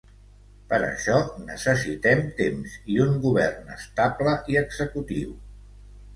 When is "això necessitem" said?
0.85-2.23